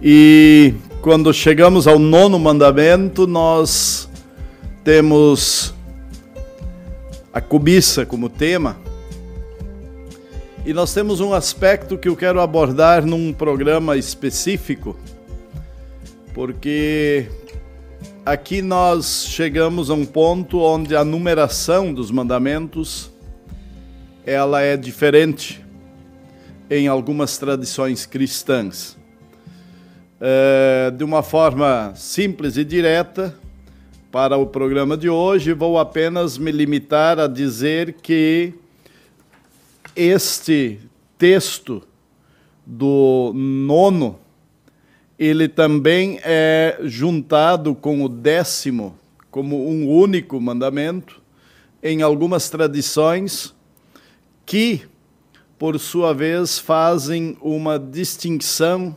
[0.00, 4.08] E quando chegamos ao nono mandamento, nós
[4.84, 5.74] temos
[7.32, 8.76] a cobiça como tema.
[10.64, 14.96] E nós temos um aspecto que eu quero abordar num programa específico,
[16.32, 17.26] porque
[18.24, 23.10] aqui nós chegamos a um ponto onde a numeração dos mandamentos
[24.24, 25.68] ela é diferente
[26.70, 28.96] em algumas tradições cristãs.
[30.20, 33.34] É, de uma forma simples e direta,
[34.12, 38.52] para o programa de hoje, vou apenas me limitar a dizer que
[39.94, 40.80] este
[41.18, 41.82] texto
[42.66, 44.18] do nono,
[45.18, 48.98] ele também é juntado com o décimo
[49.30, 51.20] como um único mandamento
[51.82, 53.54] em algumas tradições
[54.44, 54.82] que,
[55.60, 58.96] por sua vez, fazem uma distinção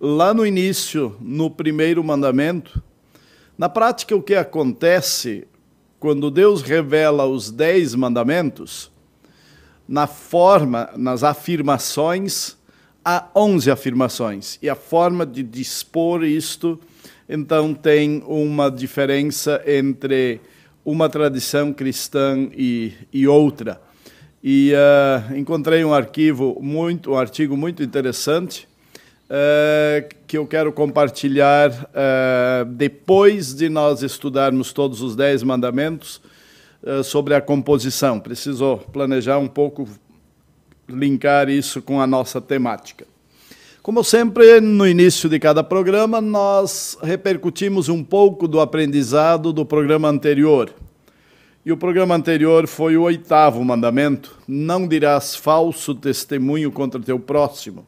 [0.00, 2.80] lá no início, no primeiro mandamento.
[3.58, 5.48] Na prática, o que acontece
[5.98, 8.88] quando Deus revela os dez mandamentos,
[9.88, 12.56] na forma, nas afirmações,
[13.04, 14.60] há onze afirmações.
[14.62, 16.78] E a forma de dispor isto,
[17.28, 20.40] então, tem uma diferença entre
[20.84, 23.89] uma tradição cristã e, e outra.
[24.42, 28.66] E uh, encontrei um arquivo muito, um artigo muito interessante
[29.26, 36.20] uh, que eu quero compartilhar uh, depois de nós estudarmos todos os dez mandamentos
[37.04, 38.18] sobre a composição.
[38.18, 39.86] Preciso planejar um pouco,
[40.88, 43.06] linkar isso com a nossa temática.
[43.82, 50.08] Como sempre, no início de cada programa, nós repercutimos um pouco do aprendizado do programa
[50.08, 50.72] anterior.
[51.64, 57.86] E o programa anterior foi o oitavo mandamento: não dirás falso testemunho contra teu próximo.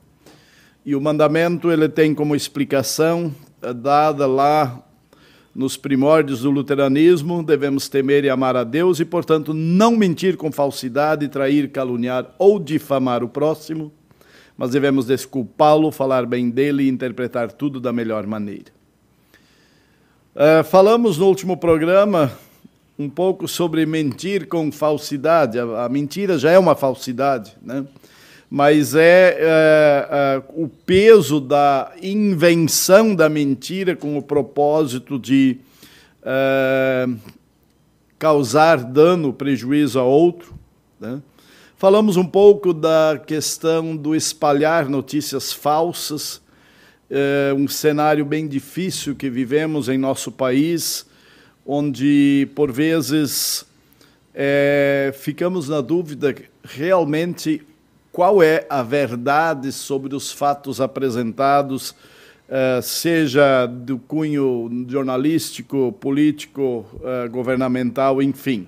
[0.84, 4.82] E o mandamento ele tem como explicação eh, dada lá
[5.54, 10.50] nos primórdios do luteranismo, devemos temer e amar a Deus e, portanto, não mentir com
[10.50, 13.92] falsidade, trair, caluniar ou difamar o próximo,
[14.56, 18.72] mas devemos desculpá-lo, falar bem dele e interpretar tudo da melhor maneira.
[20.34, 22.32] Uh, falamos no último programa
[22.98, 25.58] um pouco sobre mentir com falsidade.
[25.58, 27.84] A, a mentira já é uma falsidade, né?
[28.50, 35.58] mas é, é, é, o peso da invenção da mentira com o propósito de
[36.22, 37.08] é,
[38.18, 40.54] causar dano, prejuízo a outro.
[41.00, 41.20] Né?
[41.78, 46.40] Falamos um pouco da questão do espalhar notícias falsas,
[47.10, 51.04] é um cenário bem difícil que vivemos em nosso país
[51.66, 53.64] onde, por vezes,
[54.34, 57.62] é, ficamos na dúvida realmente
[58.10, 61.94] qual é a verdade sobre os fatos apresentados,
[62.48, 68.66] é, seja do cunho jornalístico, político, é, governamental, enfim.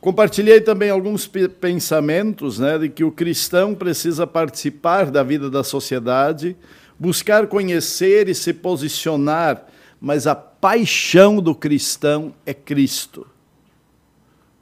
[0.00, 6.56] Compartilhei também alguns pensamentos né, de que o cristão precisa participar da vida da sociedade,
[6.98, 9.66] buscar conhecer e se posicionar
[10.00, 13.26] mas a paixão do cristão é Cristo.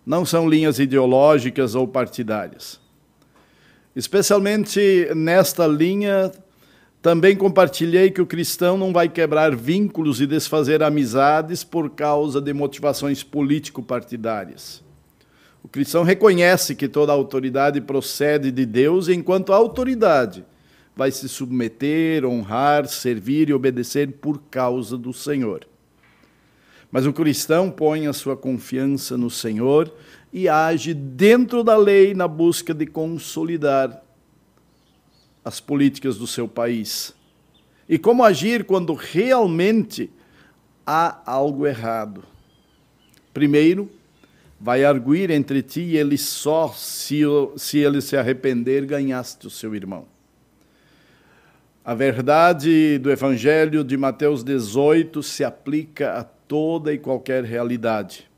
[0.07, 2.81] Não são linhas ideológicas ou partidárias.
[3.97, 6.31] Especialmente nesta linha,
[7.03, 12.53] também compartilhei que o cristão não vai quebrar vínculos e desfazer amizades por causa de
[12.53, 14.85] motivações político-partidárias.
[15.65, 20.45] O cristão reconhece que toda autoridade procede de Deus, enquanto a autoridade
[20.95, 25.67] vai se submeter, honrar, servir e obedecer por causa do Senhor.
[26.91, 29.93] Mas o cristão põe a sua confiança no Senhor
[30.33, 34.03] e age dentro da lei na busca de consolidar
[35.45, 37.15] as políticas do seu país.
[37.89, 40.11] E como agir quando realmente
[40.87, 42.23] há algo errado?
[43.33, 43.91] Primeiro,
[44.61, 47.21] vai arguir entre ti e ele só, se,
[47.57, 50.07] se ele se arrepender, ganhaste o seu irmão.
[51.85, 58.29] A verdade do Evangelho de Mateus 18 se aplica a toda e qualquer realidade.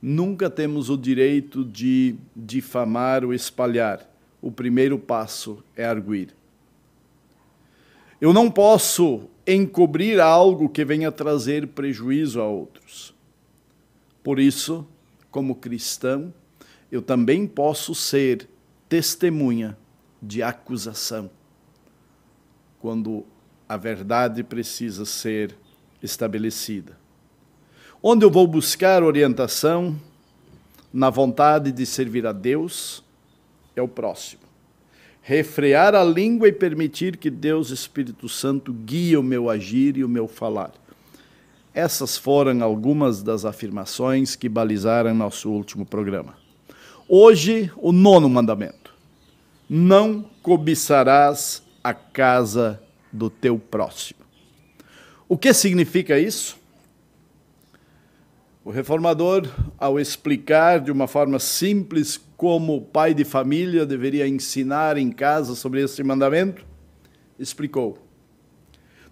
[0.00, 4.06] Nunca temos o direito de difamar ou espalhar.
[4.42, 6.34] O primeiro passo é arguir.
[8.20, 13.14] Eu não posso encobrir algo que venha trazer prejuízo a outros.
[14.22, 14.86] Por isso,
[15.30, 16.34] como cristão,
[16.90, 18.48] eu também posso ser
[18.88, 19.76] testemunha
[20.20, 21.30] de acusação
[22.78, 23.24] quando
[23.68, 25.56] a verdade precisa ser
[26.02, 27.01] estabelecida.
[28.04, 29.96] Onde eu vou buscar orientação
[30.92, 33.00] na vontade de servir a Deus
[33.76, 34.42] é o próximo.
[35.24, 40.08] refrear a língua e permitir que Deus Espírito Santo guie o meu agir e o
[40.08, 40.72] meu falar.
[41.72, 46.34] Essas foram algumas das afirmações que balizaram nosso último programa.
[47.08, 48.92] Hoje, o nono mandamento:
[49.70, 52.82] Não cobiçarás a casa
[53.12, 54.18] do teu próximo.
[55.28, 56.60] O que significa isso?
[58.64, 64.96] O reformador, ao explicar de uma forma simples como o pai de família deveria ensinar
[64.96, 66.64] em casa sobre este mandamento,
[67.40, 67.98] explicou: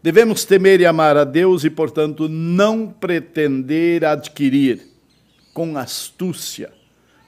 [0.01, 4.87] Devemos temer e amar a Deus e, portanto, não pretender adquirir
[5.53, 6.73] com astúcia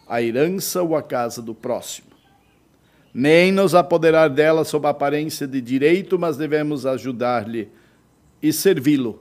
[0.06, 2.08] a herança ou a casa do próximo,
[3.12, 7.68] nem nos apoderar dela sob a aparência de direito, mas devemos ajudar-lhe
[8.40, 9.20] e servi-lo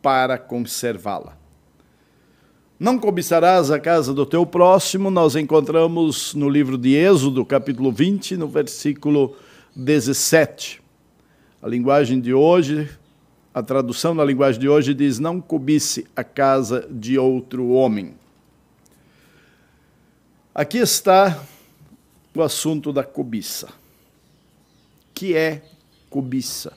[0.00, 1.45] para conservá-la.
[2.78, 8.36] Não cobiçarás a casa do teu próximo, nós encontramos no livro de Êxodo, capítulo 20,
[8.36, 9.34] no versículo
[9.74, 10.82] 17.
[11.62, 12.86] A linguagem de hoje,
[13.54, 18.14] a tradução da linguagem de hoje diz: Não cobice a casa de outro homem.
[20.54, 21.42] Aqui está
[22.34, 23.68] o assunto da cobiça.
[25.14, 25.62] Que é
[26.10, 26.76] cobiça?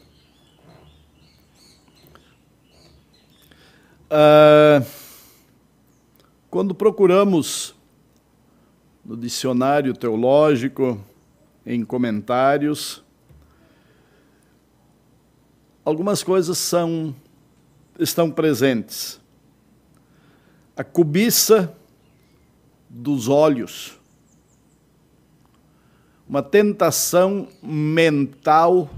[4.09, 4.98] Uh,
[6.49, 7.75] quando procuramos
[9.05, 10.99] no dicionário teológico,
[11.65, 13.03] em comentários,
[15.85, 17.15] algumas coisas são
[17.99, 19.19] estão presentes.
[20.75, 21.75] A cobiça
[22.89, 23.99] dos olhos,
[26.27, 28.89] uma tentação mental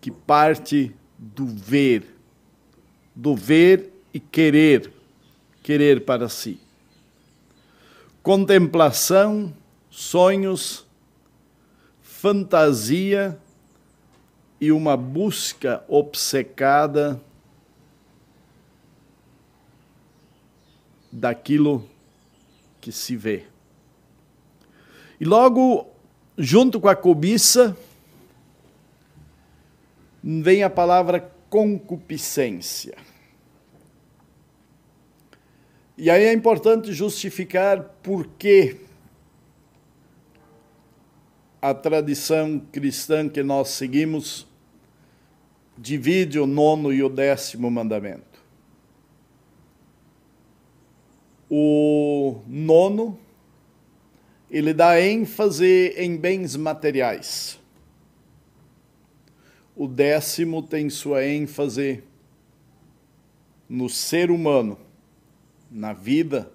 [0.00, 2.16] que parte do ver,
[3.14, 4.95] do ver e querer
[5.66, 6.60] querer para si.
[8.22, 9.52] Contemplação,
[9.90, 10.86] sonhos,
[12.00, 13.36] fantasia
[14.60, 17.20] e uma busca obcecada
[21.10, 21.90] daquilo
[22.80, 23.44] que se vê.
[25.18, 25.88] E logo,
[26.38, 27.76] junto com a cobiça,
[30.22, 33.15] vem a palavra concupiscência.
[35.98, 38.76] E aí é importante justificar por que
[41.60, 44.46] a tradição cristã que nós seguimos
[45.76, 48.44] divide o nono e o décimo mandamento.
[51.48, 53.18] O nono,
[54.50, 57.58] ele dá ênfase em bens materiais.
[59.74, 62.02] O décimo tem sua ênfase
[63.66, 64.85] no ser humano
[65.76, 66.50] na vida,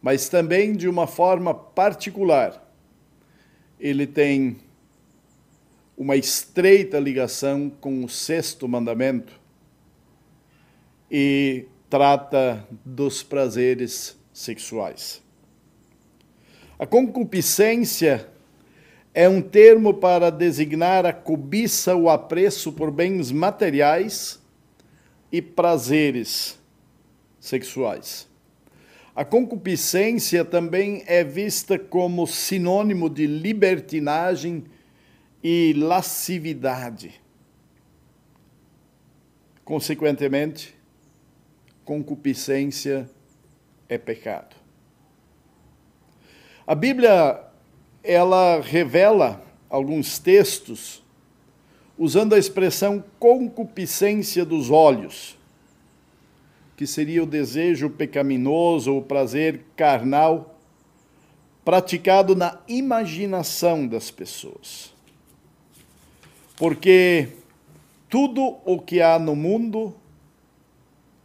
[0.00, 2.62] mas também de uma forma particular.
[3.78, 4.56] Ele tem
[5.96, 9.38] uma estreita ligação com o sexto mandamento
[11.10, 15.22] e trata dos prazeres sexuais.
[16.78, 18.28] A concupiscência
[19.12, 24.40] é um termo para designar a cobiça ou apreço por bens materiais
[25.30, 26.58] e prazeres
[27.46, 28.28] sexuais.
[29.14, 34.64] A concupiscência também é vista como sinônimo de libertinagem
[35.42, 37.14] e lascividade.
[39.64, 40.74] Consequentemente,
[41.84, 43.08] concupiscência
[43.88, 44.54] é pecado.
[46.66, 47.42] A Bíblia
[48.02, 51.02] ela revela alguns textos
[51.96, 55.36] usando a expressão concupiscência dos olhos
[56.76, 60.60] que seria o desejo pecaminoso, o prazer carnal,
[61.64, 64.94] praticado na imaginação das pessoas.
[66.56, 67.28] Porque
[68.08, 69.94] tudo o que há no mundo,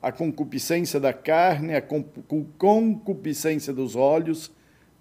[0.01, 1.83] a concupiscência da carne, a
[2.57, 4.51] concupiscência dos olhos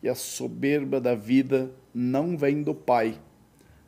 [0.02, 3.18] e a soberba da vida não vem do Pai,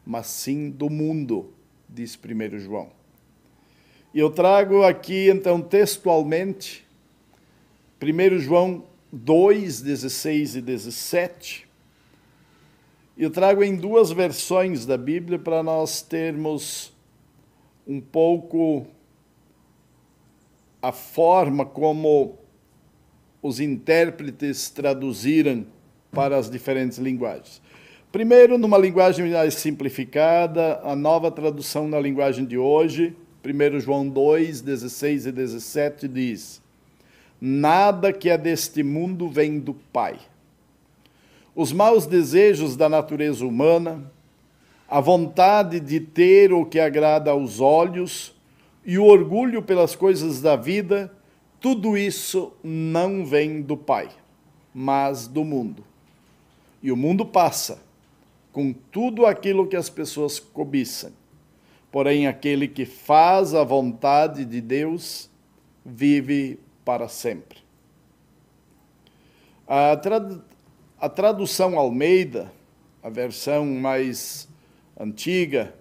[0.06, 1.52] mas sim do mundo,
[1.88, 3.01] diz 1 João.
[4.14, 6.86] E eu trago aqui, então, textualmente,
[8.02, 11.66] 1 João 2, 16 e 17.
[13.16, 16.92] Eu trago em duas versões da Bíblia para nós termos
[17.86, 18.86] um pouco
[20.82, 22.36] a forma como
[23.40, 25.64] os intérpretes traduziram
[26.10, 27.62] para as diferentes linguagens.
[28.10, 34.60] Primeiro, numa linguagem mais simplificada, a nova tradução na linguagem de hoje, 1 João 2,
[34.60, 36.62] 16 e 17 diz:
[37.40, 40.18] Nada que é deste mundo vem do Pai.
[41.54, 44.10] os maus desejos da natureza humana,
[44.88, 48.32] a vontade de ter o que agrada aos olhos
[48.86, 51.12] e o orgulho pelas coisas da vida,
[51.60, 54.08] tudo isso não vem do Pai,
[54.72, 55.84] mas do mundo.
[56.82, 57.82] E o mundo passa
[58.52, 61.12] com tudo aquilo que as pessoas cobiçam.
[61.92, 65.30] Porém, aquele que faz a vontade de Deus
[65.84, 67.58] vive para sempre.
[69.68, 70.40] A, trad
[70.98, 72.50] a tradução Almeida,
[73.02, 74.48] a versão mais
[74.98, 75.74] antiga,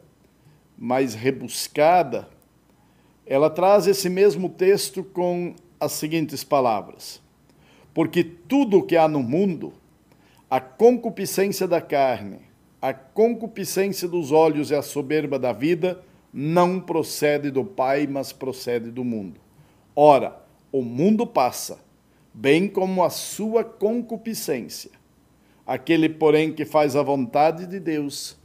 [0.77, 2.27] mais rebuscada,
[3.25, 7.21] ela traz esse mesmo texto com as seguintes palavras:
[7.93, 9.71] Porque tudo o que há no mundo,
[10.49, 12.50] a concupiscência da carne,
[12.81, 18.89] a concupiscência dos olhos e a soberba da vida, não procede do Pai, mas procede
[18.89, 19.39] do mundo.
[19.95, 21.79] Ora, o mundo passa,
[22.33, 24.91] bem como a sua concupiscência.
[25.67, 28.37] Aquele, porém, que faz a vontade de Deus,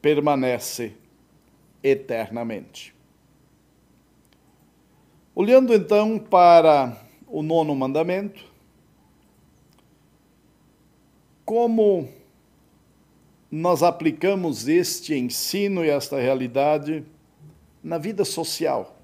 [0.00, 0.94] permanece
[1.82, 2.94] eternamente.
[5.34, 6.96] Olhando então para
[7.26, 8.44] o nono mandamento,
[11.44, 12.08] como
[13.50, 17.04] nós aplicamos este ensino e esta realidade
[17.82, 18.96] na vida social?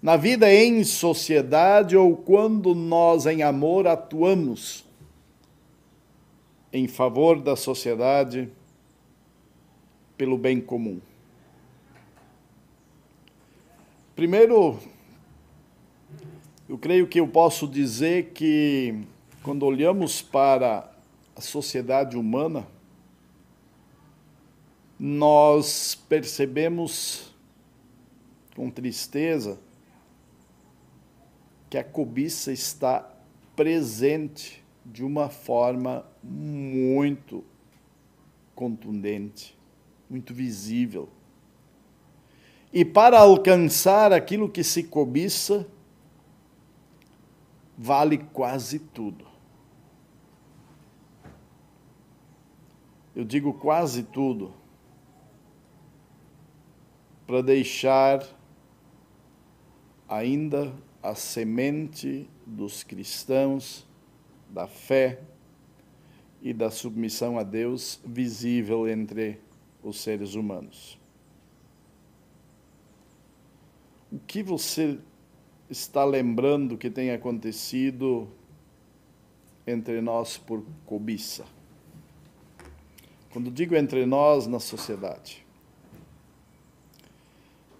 [0.00, 4.84] Na vida em sociedade ou quando nós, em amor, atuamos
[6.72, 8.50] em favor da sociedade
[10.16, 11.00] pelo bem comum.
[14.14, 14.78] Primeiro,
[16.68, 19.02] eu creio que eu posso dizer que
[19.42, 20.93] quando olhamos para
[21.36, 22.66] a sociedade humana,
[24.98, 27.34] nós percebemos
[28.54, 29.58] com tristeza
[31.68, 33.10] que a cobiça está
[33.56, 37.44] presente de uma forma muito
[38.54, 39.56] contundente
[40.08, 41.08] muito visível.
[42.72, 45.66] E para alcançar aquilo que se cobiça,
[47.76, 49.26] vale quase tudo.
[53.14, 54.52] Eu digo quase tudo,
[57.26, 58.26] para deixar
[60.08, 63.86] ainda a semente dos cristãos,
[64.50, 65.20] da fé
[66.42, 69.40] e da submissão a Deus visível entre
[69.82, 70.98] os seres humanos.
[74.10, 74.98] O que você
[75.70, 78.28] está lembrando que tem acontecido
[79.66, 81.44] entre nós por cobiça?
[83.34, 85.44] Quando digo entre nós, na sociedade.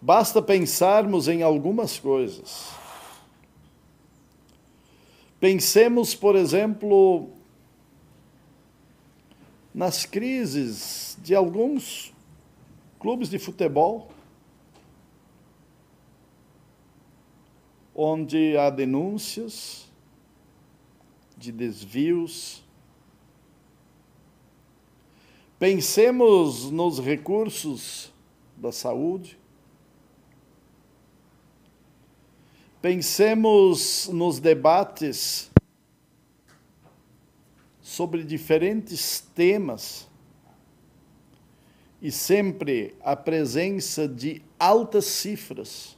[0.03, 2.73] Basta pensarmos em algumas coisas.
[5.39, 7.29] Pensemos, por exemplo,
[9.73, 12.13] nas crises de alguns
[12.99, 14.11] clubes de futebol,
[17.95, 19.89] onde há denúncias
[21.37, 22.64] de desvios.
[25.67, 28.13] Pensemos nos recursos
[28.55, 29.39] da saúde.
[32.83, 35.51] Pensemos nos debates
[37.81, 40.07] sobre diferentes temas
[41.99, 45.97] e sempre a presença de altas cifras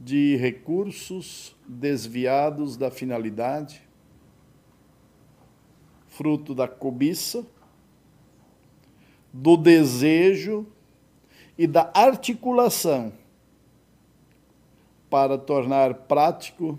[0.00, 3.86] de recursos desviados da finalidade,
[6.18, 7.46] fruto da cobiça,
[9.32, 10.66] do desejo
[11.56, 13.12] e da articulação
[15.08, 16.76] para tornar prático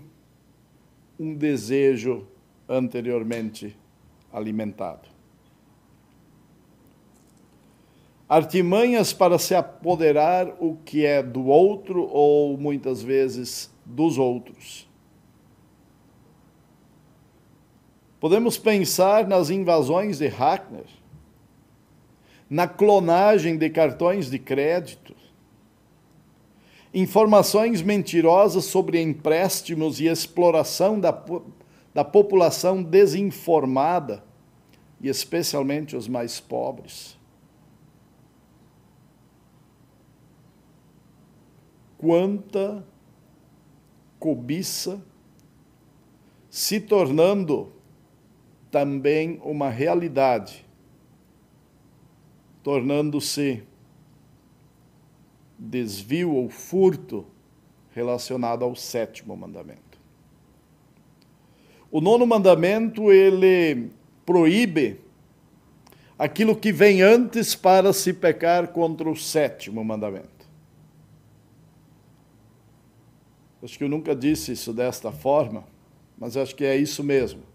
[1.18, 2.28] um desejo
[2.68, 3.74] anteriormente
[4.30, 5.08] alimentado.
[8.28, 14.89] Artimanhas para se apoderar o que é do outro ou muitas vezes dos outros.
[18.20, 20.84] Podemos pensar nas invasões de hacker,
[22.50, 25.16] na clonagem de cartões de crédito,
[26.92, 31.18] informações mentirosas sobre empréstimos e exploração da,
[31.94, 34.22] da população desinformada,
[35.00, 37.16] e especialmente os mais pobres.
[41.96, 42.84] Quanta
[44.18, 45.02] cobiça
[46.50, 47.72] se tornando
[48.70, 50.64] também uma realidade,
[52.62, 53.62] tornando-se
[55.58, 57.26] desvio ou furto
[57.92, 59.98] relacionado ao sétimo mandamento.
[61.90, 63.90] O nono mandamento ele
[64.24, 65.00] proíbe
[66.16, 70.28] aquilo que vem antes para se pecar contra o sétimo mandamento.
[73.62, 75.64] Acho que eu nunca disse isso desta forma,
[76.16, 77.49] mas acho que é isso mesmo.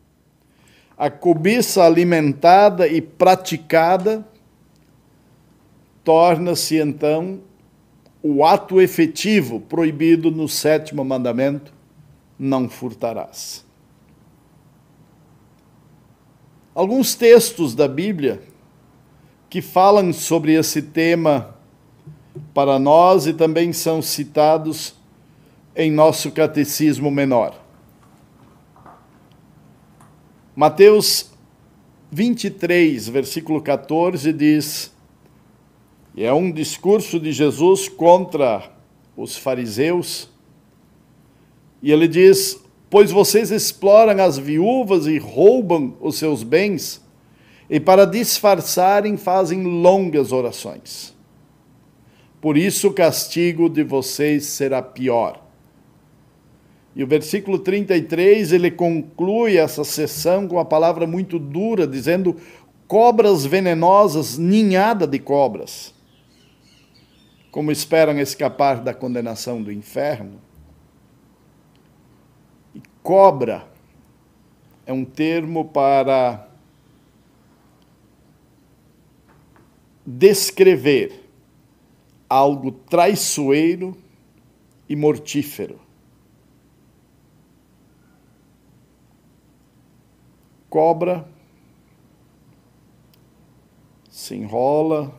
[0.98, 4.26] A cobiça alimentada e praticada
[6.04, 7.42] torna-se então
[8.24, 11.74] o ato efetivo proibido no sétimo mandamento:
[12.40, 13.66] não furtarás.
[16.74, 18.42] Alguns textos da Bíblia
[19.50, 21.56] que falam sobre esse tema
[22.54, 24.96] para nós e também são citados
[25.76, 27.65] em nosso catecismo menor.
[30.56, 31.32] Mateus
[32.12, 34.96] 23, versículo 14 diz:
[36.16, 38.72] e é um discurso de Jesus contra
[39.18, 40.30] os fariseus,
[41.82, 47.04] e ele diz: Pois vocês exploram as viúvas e roubam os seus bens
[47.70, 51.14] e para disfarçarem fazem longas orações.
[52.40, 55.45] Por isso o castigo de vocês será pior.
[56.96, 62.38] E o versículo 33, ele conclui essa sessão com uma palavra muito dura, dizendo:
[62.88, 65.94] cobras venenosas, ninhada de cobras.
[67.52, 70.40] Como esperam escapar da condenação do inferno?
[72.74, 73.68] E cobra
[74.86, 76.48] é um termo para
[80.06, 81.28] descrever
[82.30, 83.98] algo traiçoeiro
[84.88, 85.85] e mortífero.
[90.76, 91.26] Cobra
[94.10, 95.18] se enrola,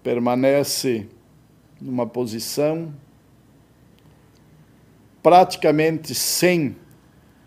[0.00, 1.08] permanece
[1.80, 2.94] numa posição
[5.20, 6.76] praticamente sem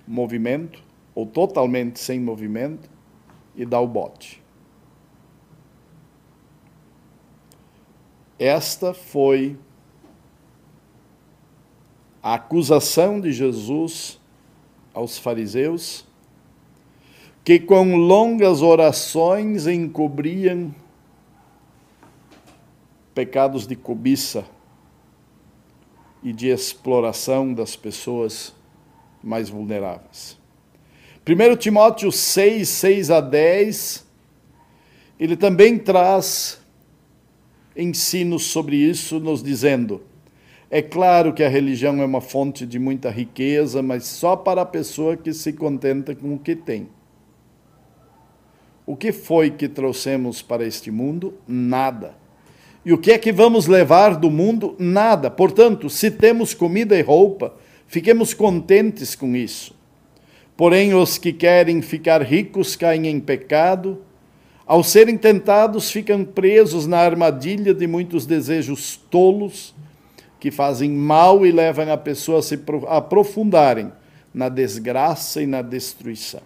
[0.06, 0.84] movimento,
[1.16, 2.90] ou totalmente sem movimento,
[3.56, 4.44] e dá o bote.
[8.38, 9.58] Esta foi
[12.22, 14.20] a acusação de Jesus
[14.96, 16.06] aos fariseus,
[17.44, 20.74] que com longas orações encobriam
[23.14, 24.46] pecados de cobiça
[26.24, 28.56] e de exploração das pessoas
[29.22, 30.38] mais vulneráveis.
[31.28, 34.06] 1 Timóteo 6, 6 a 10,
[35.20, 36.60] ele também traz
[37.76, 40.02] ensinos sobre isso, nos dizendo:
[40.70, 44.66] é claro que a religião é uma fonte de muita riqueza, mas só para a
[44.66, 46.90] pessoa que se contenta com o que tem.
[48.86, 51.36] O que foi que trouxemos para este mundo?
[51.48, 52.16] Nada.
[52.84, 54.76] E o que é que vamos levar do mundo?
[54.78, 55.30] Nada.
[55.32, 57.56] Portanto, se temos comida e roupa,
[57.88, 59.76] fiquemos contentes com isso.
[60.56, 64.02] Porém, os que querem ficar ricos caem em pecado
[64.68, 69.76] ao serem tentados, ficam presos na armadilha de muitos desejos tolos
[70.46, 73.92] que fazem mal e levam a pessoa a se aprofundarem
[74.32, 76.44] na desgraça e na destruição.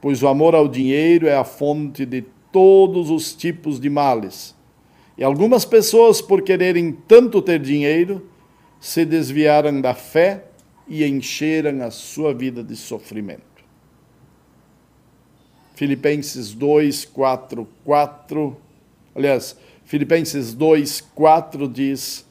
[0.00, 4.54] Pois o amor ao dinheiro é a fonte de todos os tipos de males.
[5.18, 8.30] E algumas pessoas, por quererem tanto ter dinheiro,
[8.78, 10.44] se desviaram da fé
[10.86, 13.64] e encheram a sua vida de sofrimento.
[15.74, 18.56] Filipenses 2, 4, 4.
[19.16, 22.23] Aliás, Filipenses 2, 4 diz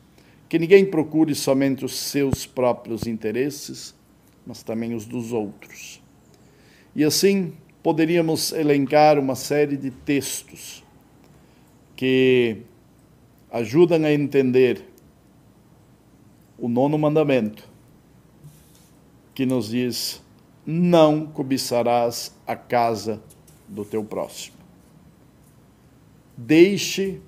[0.54, 3.96] que ninguém procure somente os seus próprios interesses,
[4.46, 6.00] mas também os dos outros.
[6.96, 10.84] E assim poderíamos elencar uma série de textos
[11.96, 12.58] que
[13.52, 14.86] ajudam a entender
[16.56, 17.68] o nono mandamento,
[19.34, 20.22] que nos diz:
[20.64, 23.20] não cobiçarás a casa
[23.68, 24.58] do teu próximo.
[26.38, 27.20] Deixe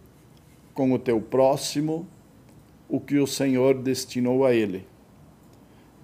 [0.76, 2.08] com o teu próximo
[2.88, 4.86] o que o Senhor destinou a ele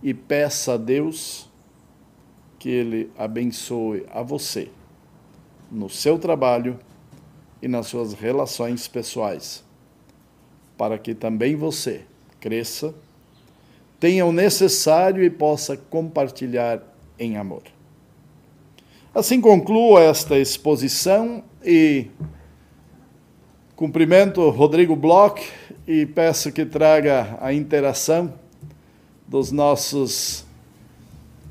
[0.02, 1.50] e peça a Deus
[2.58, 4.70] que ele abençoe a você
[5.72, 6.80] no seu trabalho
[7.62, 9.64] e nas suas relações pessoais,
[10.78, 12.02] para que também você
[12.40, 12.94] cresça,
[14.00, 16.82] tenha o necessário e possa compartilhar
[17.18, 17.64] em amor.
[19.14, 22.08] Assim concluo esta exposição e
[23.76, 25.42] cumprimento Rodrigo Bloch
[25.88, 28.34] e peço que traga a interação
[29.28, 30.46] dos nossos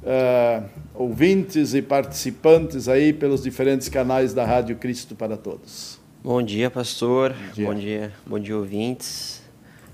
[0.02, 0.64] uh,
[0.94, 5.98] ouvintes e participantes aí pelos diferentes canais da Rádio Cristo para Todos.
[6.22, 7.32] Bom dia, pastor.
[7.32, 9.42] Bom dia, bom dia, bom dia ouvintes.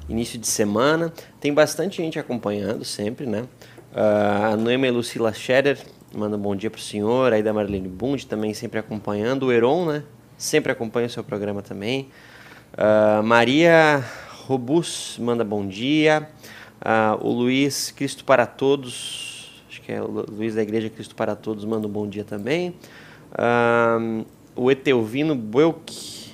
[0.09, 3.43] Início de semana, tem bastante gente acompanhando sempre, né?
[3.93, 5.79] Uh, a Noema Lucila Scherer
[6.15, 7.33] manda um bom dia para o senhor.
[7.33, 9.45] Aí da Marlene Bund também sempre acompanhando.
[9.45, 10.03] O Heron, né?
[10.37, 12.09] Sempre acompanha o seu programa também.
[12.75, 14.05] Uh, Maria
[14.47, 16.29] Robus manda bom dia.
[16.81, 21.35] Uh, o Luiz Cristo para Todos, acho que é o Luiz da Igreja Cristo para
[21.35, 22.73] Todos, manda um bom dia também.
[23.33, 26.31] Uh, o Etelvino Buelk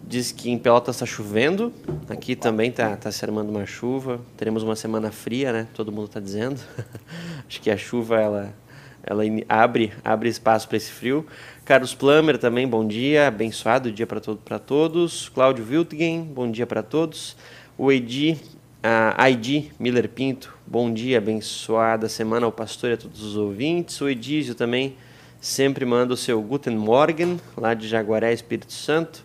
[0.00, 1.72] diz que em Pelotas está chovendo.
[2.08, 4.20] Aqui também está tá se armando uma chuva.
[4.36, 5.66] Teremos uma semana fria, né?
[5.74, 6.60] Todo mundo está dizendo.
[7.48, 8.54] acho que a chuva ela,
[9.02, 11.26] ela abre, abre espaço para esse frio.
[11.64, 15.28] Carlos Plummer também, bom dia, abençoado dia para todo, todos.
[15.30, 17.36] Cláudio Wiltgen, bom dia para todos.
[17.78, 18.38] O Edi,
[18.82, 24.00] a Aidi Miller Pinto, bom dia, abençoada semana ao pastor e a todos os ouvintes.
[24.00, 24.96] O Edísio também
[25.42, 29.22] sempre manda o seu Guten Morgen, lá de Jaguaré, Espírito Santo.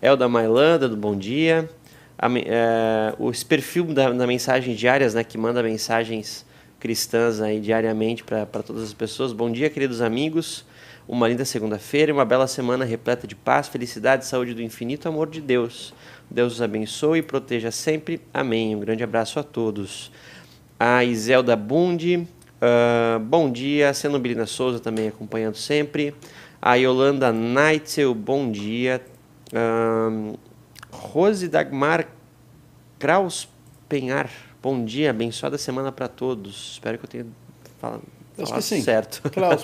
[0.00, 1.70] Elda Mailanda, do bom dia.
[2.18, 6.44] A, é, esse perfil da, da mensagem diárias, né, que manda mensagens
[6.80, 9.32] cristãs aí diariamente para todas as pessoas.
[9.32, 10.64] Bom dia, queridos amigos
[11.06, 15.28] uma linda segunda-feira e uma bela semana repleta de paz, felicidade, saúde do infinito amor
[15.28, 15.92] de Deus.
[16.30, 18.20] Deus os abençoe e proteja sempre.
[18.32, 18.74] Amém.
[18.74, 20.10] Um grande abraço a todos.
[20.78, 23.92] A Iselda Bundi, uh, bom dia.
[23.92, 26.14] Senobilina Souza também acompanhando sempre.
[26.60, 29.02] A Yolanda Neitzel, bom dia.
[29.52, 30.38] Uh,
[30.90, 32.08] Rose Dagmar
[32.98, 33.48] Kraus
[33.88, 34.30] Penhar,
[34.62, 35.10] bom dia.
[35.10, 36.72] Abençoada semana para todos.
[36.72, 37.26] Espero que eu tenha
[37.78, 38.80] falado Acho que sim.
[38.80, 39.22] Certo.
[39.30, 39.62] Klaus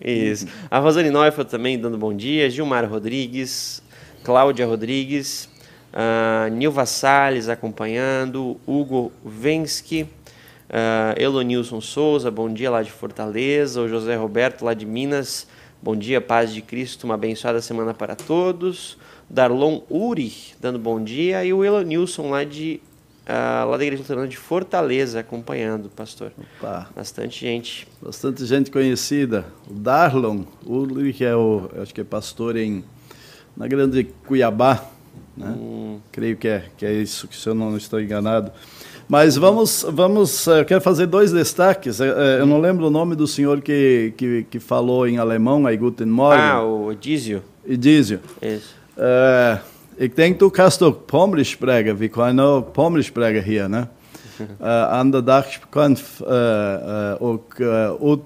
[0.00, 0.46] Isso.
[0.70, 2.50] A Rosane Neufeld também dando bom dia.
[2.50, 3.82] Gilmar Rodrigues.
[4.22, 5.48] Cláudia Rodrigues.
[5.92, 8.58] Uh, Nilva Salles acompanhando.
[8.66, 10.02] Hugo Vensky.
[10.02, 13.80] Uh, Elonilson Souza, bom dia lá de Fortaleza.
[13.80, 15.46] O José Roberto lá de Minas.
[15.82, 17.04] Bom dia, paz de Cristo.
[17.04, 18.98] Uma abençoada semana para todos.
[19.28, 21.44] Darlon Uri dando bom dia.
[21.44, 22.80] E o Elonilson lá de
[23.26, 26.32] uh, lá da Igreja Luterana de Fortaleza, acompanhando, pastor.
[26.58, 26.88] Opa.
[26.94, 27.88] Bastante gente.
[28.00, 29.46] Bastante gente conhecida.
[29.68, 32.84] O Darlon Ulrich é o, acho que é pastor em,
[33.56, 34.84] na grande Cuiabá,
[35.36, 35.48] né?
[35.48, 35.98] Hum.
[36.12, 38.52] Creio que é, que é isso, que se eu não estou enganado.
[39.08, 42.00] Mas vamos, vamos, eh, eu quero fazer dois destaques.
[42.00, 45.66] Eh, eh, eu não lembro o nome do senhor que, que, que falou em alemão,
[45.66, 46.42] aí Guten Morgen.
[46.42, 47.42] Ah, o Edísio.
[47.66, 48.20] Edísio.
[48.40, 48.74] Isso.
[48.96, 49.58] Uh,
[49.96, 51.98] Ich denke, du kannst auch Pommes sprechen.
[51.98, 53.68] Wir können auch Pommes sprechen hier.
[53.68, 53.88] Ne?
[54.60, 58.22] äh, an der Dach kann äh, äh, auch äh, ut,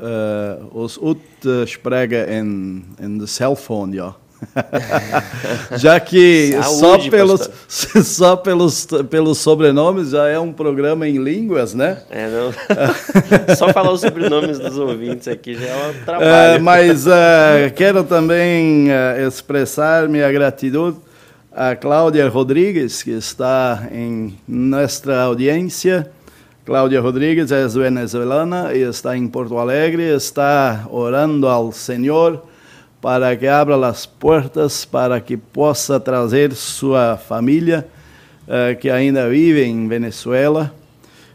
[0.00, 4.14] äh, aus ut, äh, sprechen in, in das Cellphone, ja.
[5.76, 7.50] já que Saúde, só, pelos,
[8.06, 11.98] só pelos, pelos sobrenomes já é um programa em línguas, né?
[12.10, 12.52] É, não.
[13.56, 16.60] só falar os sobrenomes dos ouvintes aqui já é um trabalho.
[16.60, 17.10] Uh, mas uh,
[17.76, 20.96] quero também uh, expressar minha gratidão
[21.52, 26.10] a Cláudia Rodrigues, que está em nossa audiência.
[26.64, 32.44] Cláudia Rodrigues é venezuelana e está em Porto Alegre, está orando ao Senhor
[33.00, 37.88] para que abra as portas, para que possa trazer sua família,
[38.46, 40.74] uh, que ainda vive em Venezuela.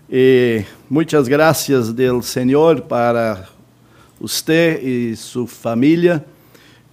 [0.10, 3.48] E muitas graças do Senhor para
[4.20, 6.24] você e sua família.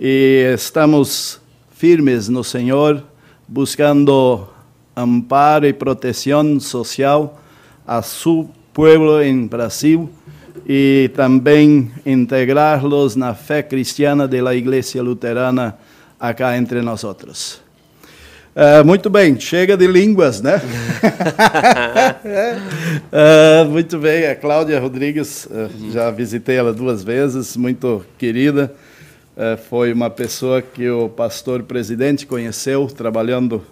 [0.00, 1.38] E estamos
[1.74, 3.04] firmes no Senhor,
[3.46, 4.48] buscando
[4.96, 7.38] amparo e proteção social
[7.86, 10.10] a seu povo em Brasil
[10.66, 15.76] e também integrá-los na fé cristiana da Igreja Luterana
[16.18, 17.60] acá entre nós outros.
[18.54, 20.60] Uh, muito bem, chega de línguas, né?
[23.10, 28.70] uh, muito bem, a Cláudia Rodrigues, uh, já visitei ela duas vezes, muito querida.
[29.70, 33.62] foi uma pessoa que o pastor presidente conheceu trabalhando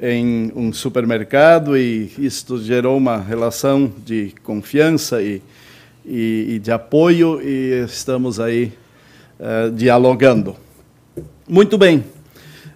[0.00, 5.42] em um supermercado e isto gerou uma relação de confiança e
[6.08, 8.72] e, e de apoio e estamos aí
[9.38, 10.56] uh, dialogando.
[11.46, 11.98] Muito bem.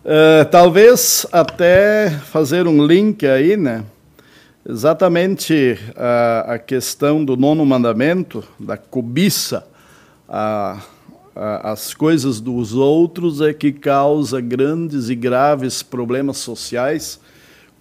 [0.05, 3.85] Uh, talvez até fazer um link aí, né?
[4.69, 9.67] Exatamente a, a questão do nono mandamento, da cobiça,
[10.29, 10.81] a,
[11.35, 17.19] a, as coisas dos outros é que causa grandes e graves problemas sociais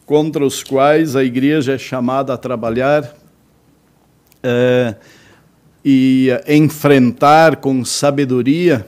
[0.06, 3.04] contra os quais a igreja é chamada a trabalhar.
[4.44, 5.21] Uh,
[5.84, 8.86] e enfrentar com sabedoria,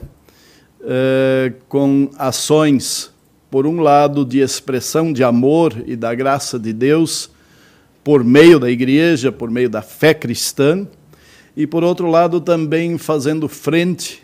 [0.83, 3.11] eh, com ações,
[3.49, 7.29] por um lado, de expressão de amor e da graça de Deus,
[8.03, 10.87] por meio da igreja, por meio da fé cristã,
[11.55, 14.23] e por outro lado, também fazendo frente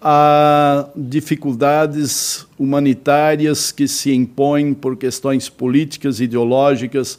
[0.00, 7.18] a dificuldades humanitárias que se impõem por questões políticas, ideológicas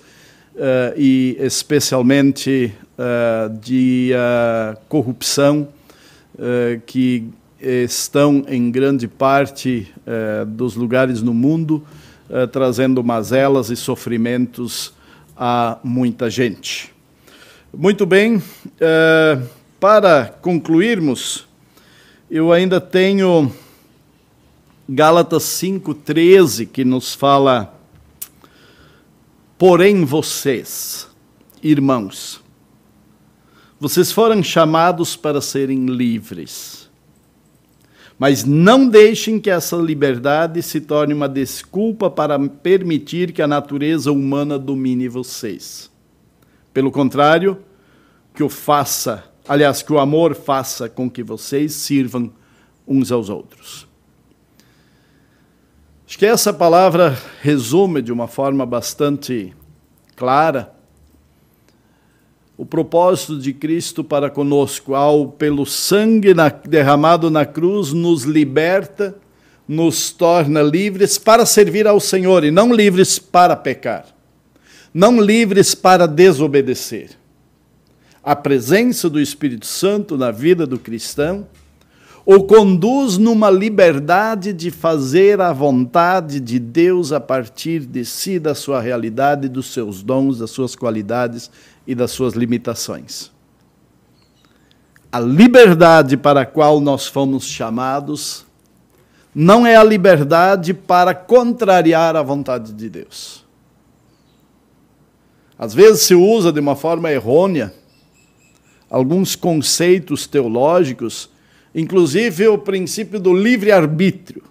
[0.56, 4.12] uh, e especialmente uh, de
[4.88, 5.68] corrupção
[6.88, 9.94] que estão em grande parte
[10.48, 11.86] dos lugares no mundo
[12.52, 14.96] trazendo mazelas e sofrimentos
[15.38, 16.92] a muita gente.
[17.72, 18.42] Muito bem,
[19.80, 21.48] para concluirmos,
[22.32, 23.54] eu ainda tenho
[24.88, 27.74] Gálatas 5,13, que nos fala:
[29.66, 31.08] Porém, vocês,
[31.64, 32.44] irmãos,
[33.80, 36.92] vocês foram chamados para serem livres.
[38.20, 44.12] Mas não deixem que essa liberdade se torne uma desculpa para permitir que a natureza
[44.12, 45.90] humana domine vocês.
[46.74, 47.58] Pelo contrário,
[48.36, 52.34] que o faça, aliás, que o amor faça com que vocês sirvam
[52.86, 53.93] uns aos outros.
[56.14, 59.52] Acho que essa palavra resume de uma forma bastante
[60.16, 60.72] clara
[62.56, 69.16] o propósito de Cristo para conosco, ao pelo sangue na, derramado na cruz, nos liberta,
[69.68, 74.06] nos torna livres para servir ao Senhor e não livres para pecar,
[74.94, 77.10] não livres para desobedecer.
[78.24, 81.48] A presença do Espírito Santo na vida do cristão
[82.26, 88.56] o conduz numa liberdade de fazer a vontade de Deus a partir de si, da
[88.56, 91.52] sua realidade, dos seus dons, das suas qualidades
[91.86, 93.30] e das suas limitações.
[95.12, 98.46] A liberdade para a qual nós fomos chamados
[99.36, 103.44] não é a liberdade para contrariar a vontade de Deus.
[105.60, 107.74] Às vezes se usa de uma forma errônea
[108.90, 111.33] alguns conceitos teológicos
[111.74, 114.44] inclusive o princípio do livre-arbítrio.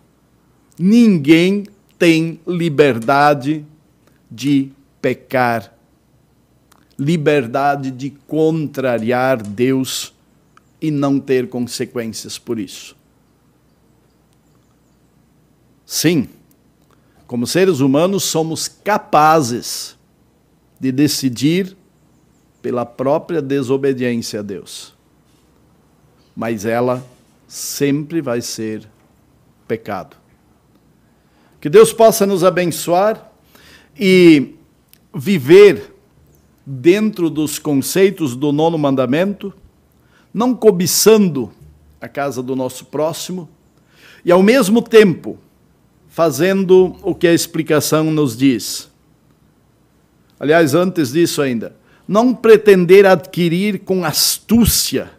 [0.78, 1.64] Ninguém
[1.98, 3.64] tem liberdade
[4.30, 5.72] de pecar,
[6.98, 10.12] liberdade de contrariar Deus
[10.80, 12.96] e não ter consequências por isso.
[15.87, 16.28] Sim,
[17.26, 19.96] como seres humanos, somos capazes
[20.80, 21.76] de decidir
[22.61, 24.94] pela própria desobediência a Deus.
[26.35, 27.05] Mas ela
[27.47, 28.88] sempre vai ser
[29.68, 30.16] pecado.
[31.61, 33.31] Que Deus possa nos abençoar
[33.99, 34.55] e
[35.14, 35.95] viver
[36.64, 39.53] dentro dos conceitos do nono mandamento,
[40.33, 41.53] não cobiçando
[42.01, 43.49] a casa do nosso próximo
[44.25, 45.38] e, ao mesmo tempo,
[46.09, 48.90] fazendo o que a explicação nos diz.
[50.38, 51.77] Aliás, antes disso ainda,
[52.09, 55.11] não pretender adquirir com astúcia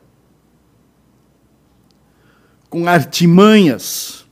[2.73, 4.25] com artimanhas,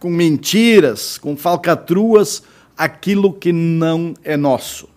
[0.00, 2.42] com mentiras, com falcatruas,
[2.74, 4.88] aquilo que não é nosso.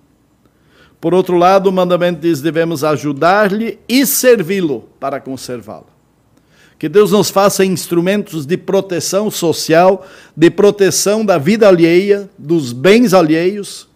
[1.02, 5.88] Por outro lado, o mandamento diz: devemos ajudar-lhe e servi-lo para conservá-lo.
[6.80, 13.13] Que Deus nos faça instrumentos de proteção social, de proteção da vida alheia, dos bens
[13.13, 13.89] alheios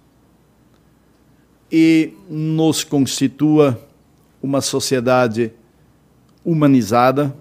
[1.71, 3.80] e nos constitua
[4.43, 5.54] uma sociedade
[6.43, 7.34] humanizada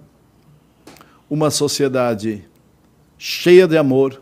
[1.29, 2.45] uma sociedade
[3.19, 4.21] cheia de amor,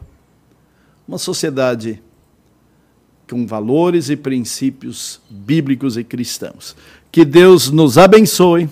[1.07, 2.03] uma sociedade
[3.29, 6.77] com valores e princípios bíblicos e cristãos.
[7.11, 8.69] Que Deus nos abençoe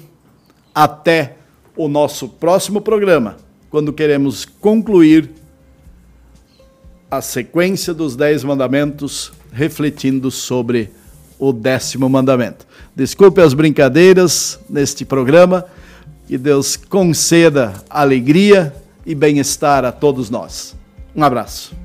[0.74, 1.36] até
[1.76, 3.38] o nosso próximo programa,
[3.70, 5.30] quando queremos concluir
[7.10, 10.90] a sequência dos Dez Mandamentos, refletindo sobre
[11.38, 12.66] o décimo mandamento.
[12.94, 15.64] Desculpe as brincadeiras neste programa
[16.30, 18.72] que Deus conceda alegria
[19.04, 20.76] e bem-estar a todos nós.
[21.12, 21.79] Um abraço.